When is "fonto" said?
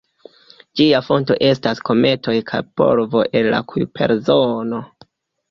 1.09-1.37